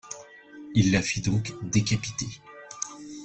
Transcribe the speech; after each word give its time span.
Il 0.73 0.91
la 0.91 1.03
fit 1.03 1.21
donc 1.21 1.53
décapiter. 1.61 2.25